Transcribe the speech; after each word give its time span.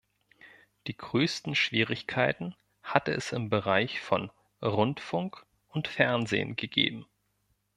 Die 0.87 0.97
größten 0.97 1.53
Schwierigkeiten 1.53 2.55
hatte 2.81 3.11
es 3.13 3.31
im 3.33 3.51
Bereich 3.51 3.99
von 4.01 4.31
Rundfunk 4.59 5.45
und 5.67 5.87
Fernsehen 5.87 6.55
gegeben. 6.55 7.05